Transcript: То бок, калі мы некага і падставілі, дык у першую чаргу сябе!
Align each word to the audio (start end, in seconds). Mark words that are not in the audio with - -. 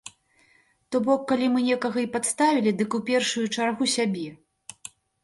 То 0.93 1.01
бок, 1.07 1.21
калі 1.31 1.49
мы 1.55 1.59
некага 1.67 1.99
і 2.03 2.07
падставілі, 2.15 2.73
дык 2.79 2.97
у 2.99 3.03
першую 3.11 3.45
чаргу 3.55 3.89
сябе! 3.97 4.25